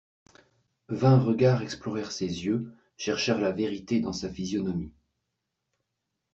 [0.89, 4.95] Vingt regards explorèrent ses yeux, cherchèrent la vérité dans sa physionomie.